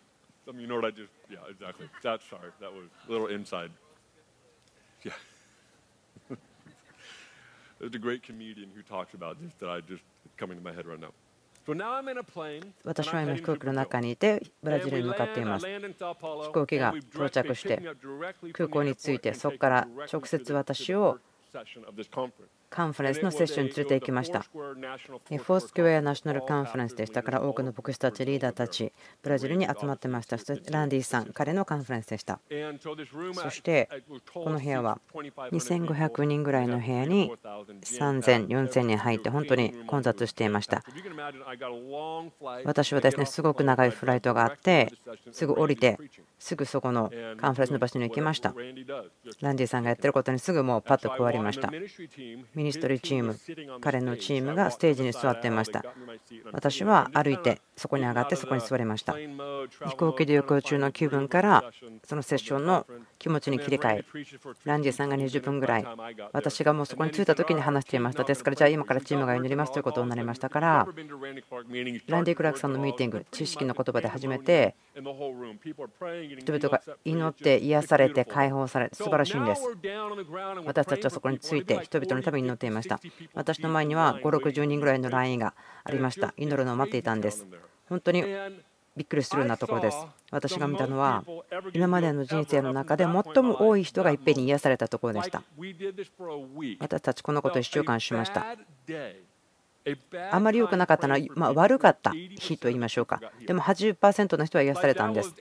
[7.80, 10.02] There's a great comedian who talks about this that I just
[10.36, 11.12] coming to my head right now.
[12.82, 17.82] 私は今飛行機の中にいてブラジルに向かっています飛行機が到着して
[18.54, 21.18] 空港に着いてそこから直接私を
[22.70, 24.40] カンファレンスのセッションに連れて行きました。
[24.40, 30.38] フォースクエアナショナルカンファレンスでしたから多くの牧師たち、リーダーたち、ブラジルに集まってました。
[30.38, 32.40] そしてランディさん、彼のカンファレンスでした。
[33.34, 33.88] そして
[34.32, 37.32] この部屋は2500人ぐらいの部屋に
[37.82, 40.82] 3000、4000人入って本当に混雑していました。
[42.64, 44.92] 私はですねすごく長いフライトがあって
[45.32, 45.98] すぐ降りて
[46.38, 48.54] すぐそこのカンファレンスの場所に行きました。
[49.40, 51.70] ランディさんがやってることにすぐもうパッと加わりました。
[52.58, 53.38] ミニストリーチーム、
[53.80, 55.84] 彼のチームがステージに座っていました。
[56.50, 59.14] 私は歩いてそこに上がってそこに座りました。
[59.86, 61.64] 飛行機で旅行中の気分から
[62.04, 62.84] そのセッションの
[63.20, 64.04] 気持ちに切り替え、
[64.64, 65.86] ランディさんが20分ぐらい、
[66.32, 68.24] 私がもうそこに着いた時に話していました。
[68.24, 70.88] ですから、じゃあ今からチームが祈りますということになりましたから、
[72.08, 79.62] ランディ・クラークさんのミーティング、知識の言葉で始めて、人々が祈って癒されて解放され、素晴らしいんです。
[80.64, 83.00] 私たちはそこについて人々のために乗っていました。
[83.34, 86.34] 私の前には560人ぐらいの line がありました。
[86.36, 87.46] 祈るのを待っていたんです。
[87.88, 88.24] 本当に
[88.96, 90.06] びっくりするようなところです。
[90.32, 91.24] 私が見たのは
[91.72, 95.42] 今までの人生の中で最も多い人がいっぺんに癒されたところでした。
[96.80, 98.56] 私たちこのこと1週間しました。
[100.30, 103.20] あまり良くなかったのは、まあ、悪かった日と言いましょうか。
[103.46, 105.34] でも80%の人は癒されたんです。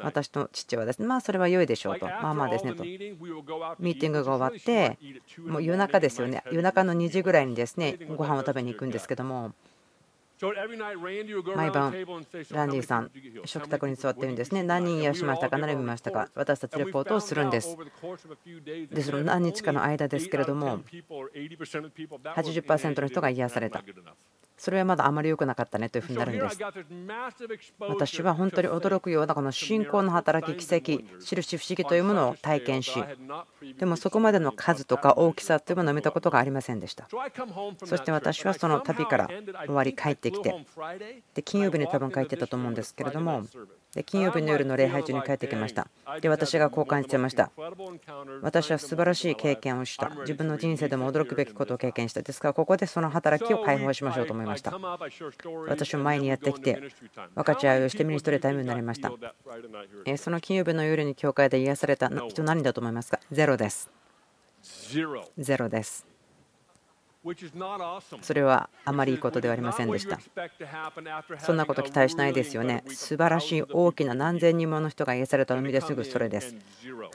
[0.00, 2.84] 私と父はですね、まあそれは良いでしょうと、まあまあですねと。
[2.84, 4.98] ミーティングが終わって、
[5.38, 9.52] もう夜中ですよね、夜中の2時ぐらいにですね、ご飯を食べに行くんですけども、
[10.40, 11.92] 毎晩、
[12.50, 13.10] ランディさん、
[13.44, 14.62] 食卓に座ってるんですね。
[14.62, 17.76] 何人癒しましたか、何見ましたか、私たちレポートをするんです。
[18.90, 20.80] で、その何日かの間ですけれども、
[22.24, 23.82] 80%の人が癒された。
[24.64, 26.58] それはまだあまり良くなかったねというふうになるんです。
[27.80, 33.04] 私は本当に驚くようなこの信仰の働き、奇跡、印、不思議というものを体験し、
[33.78, 37.06] でもそこまでの数とか大きさというものを見たことがありませんでした。
[37.84, 39.28] そして私はその旅から
[39.66, 40.64] 終わり帰ってきて、
[41.34, 43.48] で金曜日に多分帰ってたと思うんですけれども、で
[44.02, 45.86] 金曜日の夜の礼拝中に帰ってきました。
[46.20, 47.50] で私がこう感じてました。
[48.42, 50.10] 私は素晴らしい経験をした。
[50.20, 52.22] 自分の人生でも驚くべきことを経験した。
[52.22, 54.76] ですからここでその働きを解放しましょうと思いました。
[55.68, 56.82] 私も前にやってきて
[57.34, 59.12] 分かち合いをしてミニストリータイムになりました。
[60.16, 63.20] その金曜日の夜に教会で癒された人何だと思いますか？
[63.30, 63.90] ゼロです。
[65.38, 66.13] ゼロです。
[68.20, 70.18] それはあまりいいことではありませんでした。
[71.38, 72.84] そんなこと期待しないですよね。
[72.88, 76.54] 素晴らしい大きな何千人もの人が癒されたのみですぐそれです。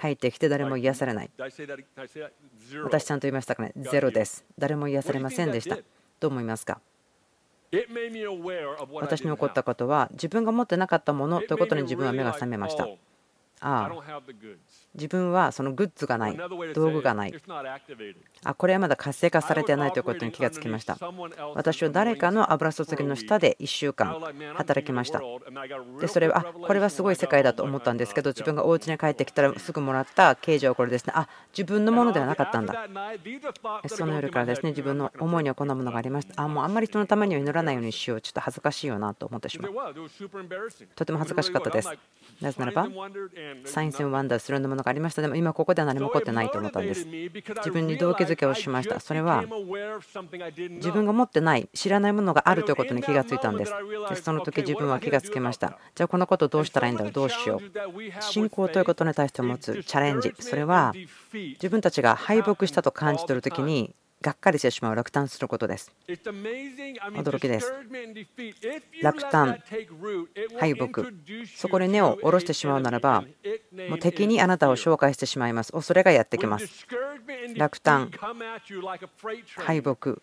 [0.02, 1.30] 帰ってきて誰も癒されない。
[1.38, 3.72] 私ちゃんと言いましたかね？
[3.76, 4.44] ゼロです。
[4.58, 5.78] 誰も癒されませんでした。
[6.20, 6.82] どう思いますか？
[8.92, 12.88] 私に起こったことは自分が持ってなかったものということに自分は目が覚めました。
[13.62, 13.92] ああ
[14.96, 16.38] 自分はそのグッズがない
[16.74, 17.36] 道具がない。
[18.44, 20.98] あこれはまだ活性化されてないということに気がつきました。
[21.54, 24.20] 私は誰かの油注ぎの下で1週間
[24.56, 25.22] 働きました。
[26.00, 31.14] でそれはあこれはすごい世界だと思ったんですけど自分がお家に帰ってきたらすぐもらった形状はこれですね。
[31.16, 32.88] あ自分のものではなかったんだ。
[33.88, 34.72] その夜からですね。
[34.72, 36.42] 自分の思いにはこんなものがありました。
[36.42, 38.22] あもうあんまり人のためには祈らないようにしよう。
[38.22, 39.74] ちょっと恥ずかしいよなと思ってしまう。
[40.96, 41.90] とても恥ずかしかったです。
[42.42, 42.88] なぜならば
[43.66, 44.40] サインスワンダー
[44.80, 45.22] のがありました。
[45.22, 47.06] でも今ここでは何も起こってないと思ったんです。
[47.06, 49.44] 自分に動機づけをしましたそれは
[50.58, 53.74] 自分が持ってない知らないものがあるということに気がついたんです。
[54.10, 55.78] でその時自分は気がつきました。
[55.96, 57.12] じゃあこのことどうしたらいいんだろう？
[57.12, 58.22] どうしよう？
[58.22, 60.34] 信仰ということに対して持つチャレンジ。
[60.40, 60.94] それは
[61.34, 65.94] 自分たちが敗北したと感じ取る時にがっかりしてしまう落胆することです。
[66.08, 67.74] 驚きです。
[69.02, 69.60] 落胆、
[70.60, 71.06] 敗北、
[71.56, 73.24] そこで根を下ろしてしまうならば、
[73.88, 75.72] もう敵にあなたを紹介してしまいます。
[75.72, 76.86] 恐れがやってきます。
[77.56, 78.12] 落胆、
[79.56, 80.22] 敗北、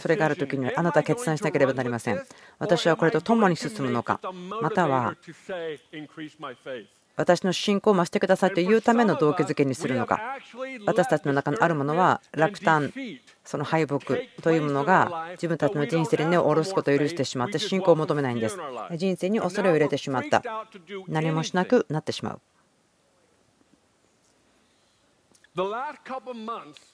[0.00, 2.20] それがある時にはあなたは決断しなければなりません。
[2.58, 4.18] 私はこれと共に進むのか、
[4.60, 5.14] または
[7.16, 10.20] 私の信仰を増してくださいというための動機づけにするのか。
[10.86, 12.92] 私たちの中のあるものは落胆
[13.44, 13.98] その敗北
[14.42, 18.58] というものが自分たちの人生に根を下ろすことを許してしまって信仰を求めないんです。
[18.96, 20.42] 人生に恐れを入れてしまった。
[21.08, 22.40] 何もしなくなってしまう。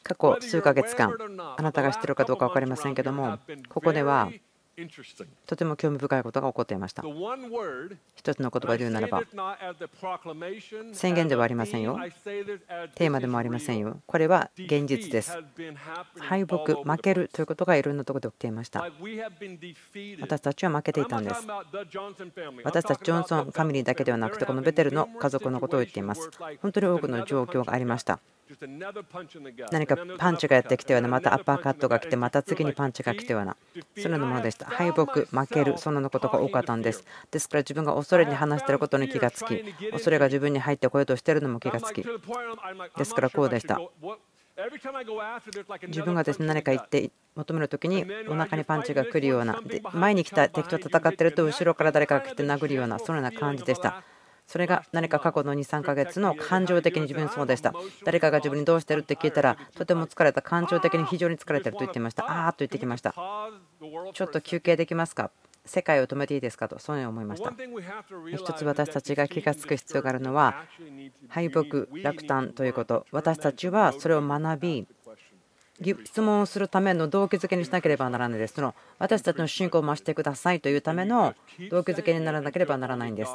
[0.03, 1.17] 過去数ヶ月間
[1.57, 3.39] あなたが知ってるかどうか分かりませんけども
[3.71, 4.31] ここでは
[5.47, 7.05] とても興味深いことが起こっていました。
[8.17, 9.23] 一つの言葉で言うならば、
[10.93, 11.99] 宣言ではありませんよ。
[12.95, 14.01] テーマでもありませんよ。
[14.07, 15.37] これは現実です。
[16.19, 18.89] 敗北、負けるということがいろんなところで起きていました。
[20.21, 21.47] 私たちは負けていたんです。
[22.65, 26.31] 私たちジョンソンファミリーだけではなくて、このベテルの家族のことを言っています。
[26.63, 28.19] 本当に多くの状況がありました。
[29.71, 33.57] 何かパンチがやってきたような、またアッパーカットが来て、また次にパンチが来たような、
[33.97, 34.70] そのようなものでした。
[34.71, 37.05] 敗北、負ける、そのようなことが多かったんです。
[37.31, 42.03] ですから自分が恐れに話していることに気がつき、恐れが自分に入ってこようとしているのも気がつき、
[42.97, 43.81] ですからこうでした。
[45.89, 54.03] 自分がですね何か言って求める時にお腹にパンチが来るようなで前に来た敵と戦っていると後ろから誰かが来て殴るようなそのような感じでした
[54.51, 57.73] それが何か過去の2、3ヶ月の感情的に自分そうでした。
[58.05, 62.25] 誰かが自分にどうしてるって聞いたら、とても疲れた、感情的に非常に疲れてると言っていました。
[62.25, 63.15] ああと言ってきました。
[64.13, 65.31] ちょっと休憩できますか？
[65.65, 66.69] 世界を止めていいですか？
[66.69, 67.53] と、そういうふうに思いました。
[68.35, 70.65] 一つ私たちが気が付く必要があるのは、
[71.29, 71.63] 敗北、
[72.03, 73.07] 落胆ということ。
[73.13, 74.87] 私たちはそれを学び、
[76.05, 78.55] 質問するための動機づけにしなければならないです。
[78.55, 81.35] その私たちの信仰を増してくださいというための
[81.71, 83.31] 動機づけにならなければならないんです。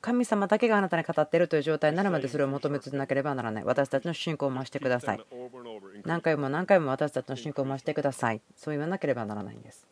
[0.00, 3.64] 神様だけがあなたに語っているという状態になるまでそれを求め続けなければならない。
[3.64, 5.24] 私たちの信仰を増してください。
[6.04, 8.40] 何回も何回も私たちの信仰を増してください。
[8.56, 9.86] そう言わなければならないんです。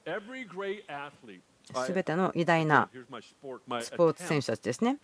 [1.87, 2.89] すべての偉大な
[3.81, 4.99] スポーツ選手たちですね。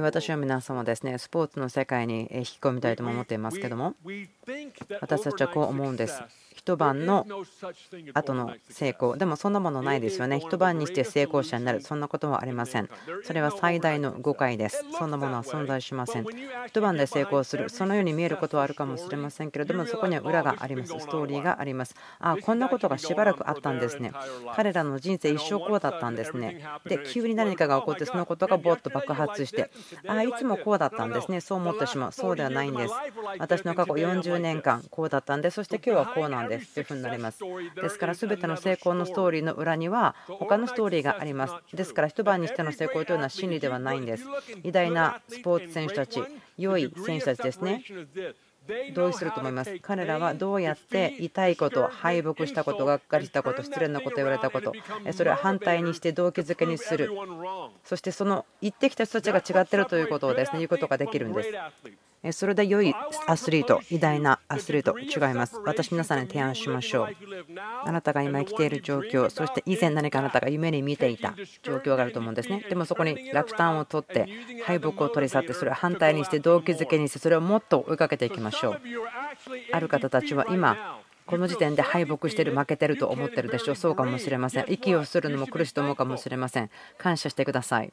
[0.00, 3.94] 私は皆様ですね、スポーツの世界に引き込みたいとも思っていますけども、
[5.00, 6.22] 私たちはこう思うんです。
[6.66, 7.24] 一晩の
[8.12, 9.16] 後の成功。
[9.16, 10.40] でもそんなものないですよね。
[10.40, 11.80] 一晩にして成功者になる。
[11.80, 12.88] そんなことはありません。
[13.22, 14.84] それは最大の誤解です。
[14.98, 16.26] そんなものは存在しません。
[16.66, 17.68] 一晩で成功する。
[17.68, 20.88] そのように見えることはあるかもしれませんけれどもそこには裏があります。
[20.98, 21.94] ストーリーがあります。
[22.18, 24.10] ああこんなことがしばらくあったんですね。
[24.56, 26.64] 彼らの人生一生こうだったんですね。
[26.84, 29.70] で急に何かが起こってそのことがぼっと爆発して
[30.08, 31.40] ああいつもこうだったんですね。
[31.40, 32.12] そう思ってしまう。
[32.12, 32.94] そうではないんです。
[33.38, 36.55] 私の過去40年間こうだったんでそして今日はこうなんです。
[36.58, 37.40] というふうになります。
[37.80, 41.54] ですから全ての成功のストーリーの裏には他のストーリーがあります。
[41.74, 44.24] ですから一晩にしての成功というのは真理ではないんです。
[44.62, 46.22] 偉大なスポーツ選手たち
[46.56, 47.82] 良い選手たちですね。
[48.94, 49.78] 同意すると思います。
[49.80, 54.72] 彼らはどうやって痛いこと、敗北したこと、がっかりしたこと、失礼なこと言われたこと、
[55.12, 57.10] それを反対にして動機づけにする、
[57.84, 61.52] そしてその言ってきた人たちが違っているということをですね言うことができるんです。
[62.32, 62.94] それで良い
[63.26, 65.58] アスリート、偉大なアスリート、違います。
[65.64, 67.16] 私、皆さんに提案しましょう。
[67.84, 72.64] あなたが今生きている状況、そして以前何かあなたが夢に見ていた状況があると思うんですね。
[72.68, 74.28] でもそこに落胆を取って、
[74.64, 78.80] 敗北を取り去って、それを反対にして、動機づけにして、それをもっと追いかけていきましょう。
[79.72, 83.76] ある方たちは今、この時点で敗北している、負けてると思ってるでしょう。
[83.76, 84.64] そうかもしれません。
[84.68, 86.70] 息をするのも苦しいと思うかもしれません。
[86.98, 87.92] 感謝してください。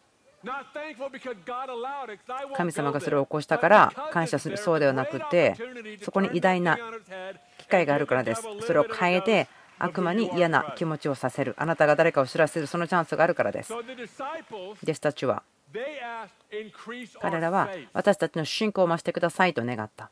[2.56, 5.56] 神様がそれを起こしたから感謝するそうではなくて
[6.02, 6.78] そこに偉大な
[7.58, 8.44] 機会があるからです。
[8.62, 9.48] それを変えて
[9.80, 11.56] 悪魔に嫌な気持ちをさせる。
[11.58, 13.74] あなたが誰かを知らせるそのチャンスがあるからです。
[13.74, 15.44] 弟子たちは
[17.22, 20.12] 彼らは私たちの信仰を増してくださいと願った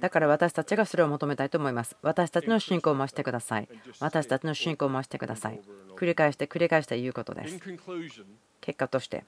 [0.00, 1.96] だから私たちがそれを求めたいと思います。
[2.02, 3.68] 私たちの信仰を増してください。
[4.00, 5.60] 私たちの信仰を増してください。
[5.96, 7.58] 繰り返して繰り返して言うことです。
[8.60, 9.24] 結果として、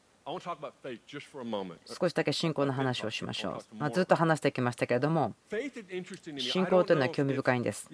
[1.87, 3.77] 少しだけ信仰の話をしましょう。
[3.77, 5.35] まあ、ずっと話してきましたけれども、
[6.39, 7.89] 信仰というのは興味深いんです。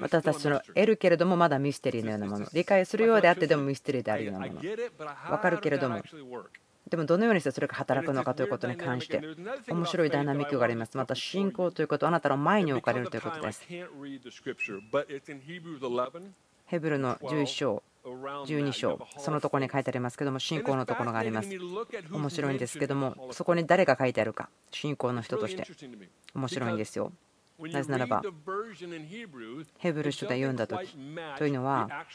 [0.00, 6.02] 私たちの得るけれどもまだミステリーのようなもの理解するようであってでもミステリーであるようなもの分かるけれども
[6.88, 9.22] でもどのようにしてそれが働くのかということに関して
[9.68, 10.96] 面白いダイナミックがあります。
[10.96, 13.66] また信仰ということあなたの前に置かれるということです。
[16.66, 21.50] ヘブルの11章12章そのところに書いてありますけども信仰のところがあります
[22.10, 25.66] 面白いんですけどもそこに誰が書いてあるか信仰の人として
[26.34, 27.12] 面白いんですよ
[27.58, 28.22] なぜならば、
[29.78, 30.96] ヘブル書で読んだ時
[31.36, 32.06] というのは、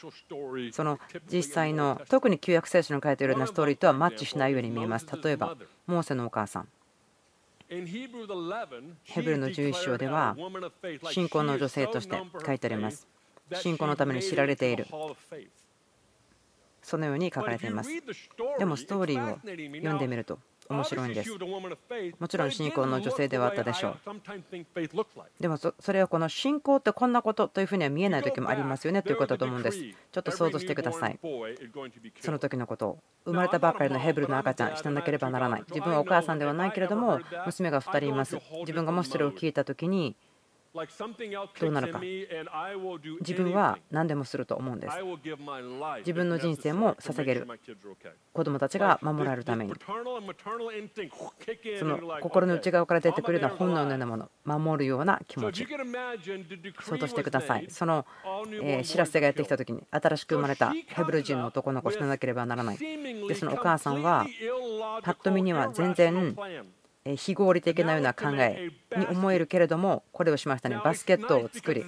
[0.72, 0.98] その
[1.30, 5.06] 実際の、特に旧約聖書に書いているようなストーリーとはマッチしないように見えます。
[5.22, 6.68] 例えば、モーセのお母さん。
[7.68, 7.78] ヘ
[9.22, 10.36] ブルの11章では、
[11.10, 13.06] 信仰の女性として書いてあります。
[13.54, 14.86] 信仰のために知られている。
[16.82, 17.90] そのように書かれています。
[18.58, 21.30] でもストーリーを読んでみると、面白いんです。
[22.18, 23.98] もちろん信仰の女性ではあったでしょう。
[25.40, 29.78] でもそれはこの信仰ってこんなことというふうには見えない時もありますよねということだと思うんです。
[29.80, 31.18] ちょっと想像してください。
[32.20, 32.98] その時のことを。
[33.26, 35.64] 生まれたばかりのヘブルの赤ちゃん、死ななければならない。
[35.68, 38.38] 自分はお母さんではないけれども、娘が2人います。
[38.60, 40.16] 自分がもしそれを聞いた時に、
[41.60, 42.00] どうなるか。
[43.20, 44.96] 自分は何でもすると思うんです。
[45.98, 47.46] 自分の人生も捧げる。
[48.32, 49.74] 子供たちが守られるために。
[51.78, 55.64] その心の内側から出てくるような本能のようなもの守るような気持ち。
[56.80, 57.66] 想像してください。
[57.70, 58.04] その
[58.82, 62.78] 知らせがやってきた時に新しく生まれたヘブル人の男の子を死ななければならない。
[62.78, 64.26] でそのお母さんは
[65.02, 66.36] パッと見には全然
[67.16, 70.80] 非合理的なような考えに思えるけれどもこれをしましたね。
[70.82, 71.84] バスケットを作り。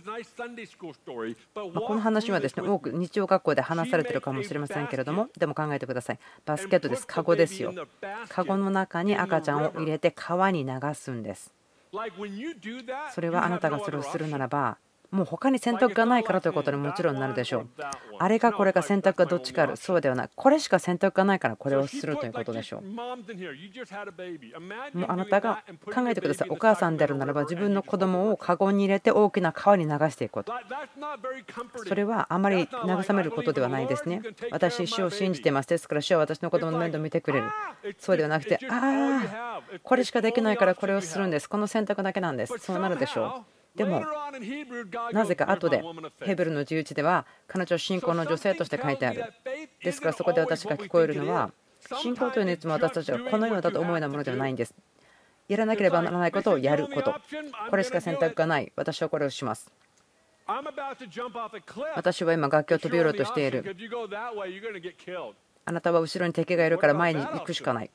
[1.54, 6.18] この話はですね多く日曜学校で話されてるかもしれませんけれどもでも考えてください。
[6.44, 7.06] バスケットです。
[7.06, 7.72] カゴですよ
[8.28, 11.54] カゴの中に赤ちゃんを入れて川に流すんです。
[13.14, 14.76] それはあなたがそれをするならば
[15.10, 17.68] もう他に選択がないからということにもちろんなるでしょう。
[18.18, 20.30] あれがこれが選択がどっちかある、そうではない。
[20.34, 22.82] これしか選択がないからこれをするということでしょう。
[22.82, 25.62] もうあなたが
[25.94, 26.50] 考えてください。
[26.50, 30.52] お母さんであるならば自分の子供をカゴに入れて大きな川に流していくこと。
[31.86, 34.22] それはあまり慰めることではないですね。
[34.50, 35.68] 私、主を信じています。
[35.68, 37.46] ですから主は私の子供の面倒を見てくれる。
[37.98, 41.48] そうではなくて、ああ、これしかできないからこれをするんです。
[41.48, 42.58] この選択だけなんです。
[42.58, 43.56] そうなるでしょう。
[43.76, 44.04] でも
[45.12, 45.82] なぜか後で
[46.20, 49.24] ヘブルの11では彼女は信仰の女性として書いてある。
[49.82, 51.52] ですからそこで私が聞こえるのは
[52.00, 54.74] 信仰というのはいつも私たちはこのようだと思うようなものではないんです。
[55.48, 57.14] やらなければならないことをやること。
[57.70, 58.72] これしか選択がない。
[58.74, 59.70] 私はこれをします。
[61.94, 63.76] 私は今楽器を飛び降ろうとしている。
[65.64, 67.90] あなたは後ろに敵がいるから前に行くしかない。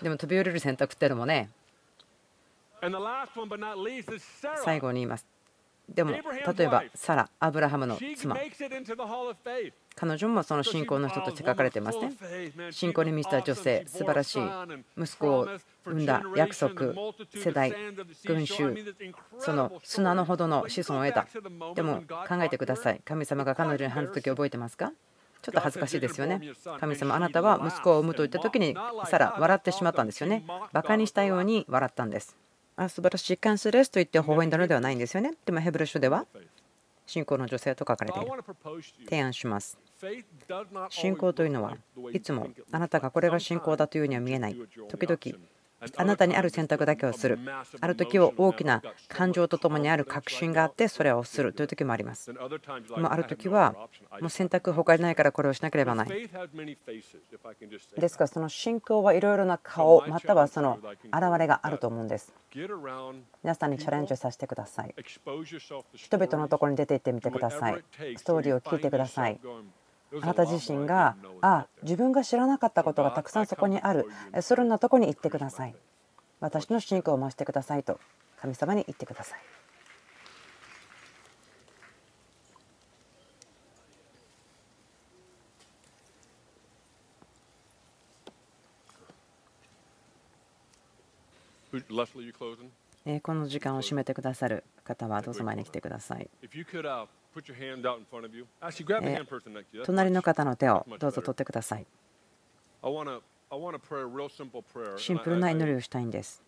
[0.00, 1.50] でも飛び降りる選択ってのもね
[4.64, 5.26] 最後に言います。
[5.88, 6.20] でも例
[6.64, 8.36] えばサラ、アブラハムの妻、
[9.94, 12.12] 彼女もその信仰の人として書かれていますね。
[12.70, 14.42] 信仰に満ちた女性、素晴らしい
[14.96, 15.48] 息子を
[15.84, 16.94] 産んだ約束、
[17.34, 17.74] 世代、
[18.24, 18.94] 群衆、
[19.38, 21.26] その砂のほどの子孫を得た。
[21.74, 23.00] でも考えてください。
[23.04, 24.92] 神様が彼女に話す時覚えてますか？
[25.42, 26.40] ちょっと恥ずかしいですよね。
[26.78, 28.76] 神様、あなたは息子を産むと言った時に
[29.06, 30.44] サラ、笑ってしまったんですよね。
[30.72, 32.36] バカにしたように笑ったんです。
[32.76, 35.34] あ素晴らしい感謝ですと言って微笑んだのではないんですよね。
[35.44, 36.26] でもヘブル書では
[37.06, 38.30] 信仰の女性と書かれている。
[39.04, 39.78] 提案します。
[40.88, 41.76] 信仰というのは
[42.12, 44.56] いつもあなたがこれが信仰だというには見えない。
[44.88, 45.38] 時々
[45.96, 47.38] あなたにある選択だけをする。
[47.80, 52.32] ある時は大きな感情とともにある確信があってそれをするという時もあります。
[52.32, 52.38] で
[53.00, 53.74] もある時は
[54.20, 56.08] もう選択他にないからこれをしなければない。
[57.96, 62.32] ですからその信仰はいろいろな顔またはその現れがあると思うんです。
[63.42, 64.94] 皆さんにチャレンジさせてください。
[65.94, 67.82] 人々のところに出て行ってみてください。
[68.16, 69.40] ストーリーを聞いてください。
[70.20, 74.06] あなた自身があ自分が知らなかったことがたくさんそこにある。
[74.42, 75.74] そのようなとこに行ってください。
[76.40, 78.00] 私の信仰を増してくださいと
[78.36, 79.38] 神様に言ってください。
[93.22, 96.28] この時間を締めてくださる方はどうぞ前に来てください。
[99.84, 101.86] 隣の方の手をどうぞ取ってください。
[104.96, 106.42] シンプルな祈りをしたいんです。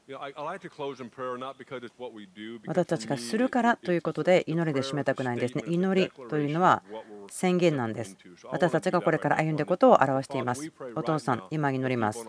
[2.67, 5.65] 私たちがするからということで祈りで締めたくないんですね。
[5.67, 6.83] 祈りというのは
[7.29, 8.17] 宣言なんです。
[8.51, 10.73] 私たちがこれから歩んでいくことを表しています。
[10.97, 12.27] お父さん、今祈ります。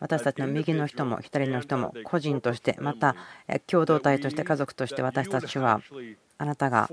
[0.00, 3.14] 私たちの右の人も左の人も個人としてまた
[3.66, 5.82] 共同体として家族として私たちは
[6.36, 6.88] あなたが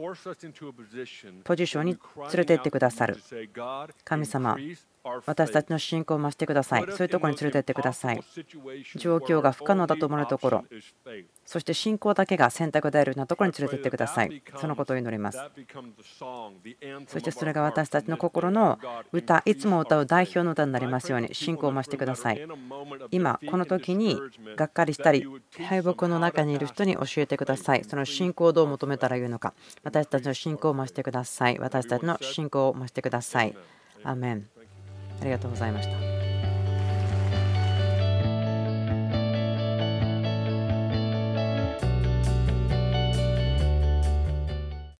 [1.44, 3.18] ポジションに連れて行ってくださる
[4.04, 4.58] 神様
[5.26, 6.86] 私たちの信仰を増してください。
[6.90, 8.22] そういうところに連れてってください。
[8.98, 10.66] 状況が不可能だと思うところ、
[11.46, 14.42] そして信仰だけが選択であるようなところに連れてってください。
[14.58, 15.40] そのことを祈ります。
[17.08, 18.80] そしてそれが私たちの心の
[19.12, 22.48] 歌、いつも歌う代表の歌になりますように、信仰を増してください。
[23.12, 24.20] 今、この時に
[24.56, 25.28] がっかりしたり、
[25.68, 27.84] 敗北の中にいる人に教えてください。
[27.84, 29.54] その信仰をどう求めたらいいのか。
[29.84, 31.60] 私たちの信仰を増してください。
[31.60, 33.56] 私たちの信仰を増してください。
[34.04, 34.48] アメン
[35.22, 36.31] ありがとうございました。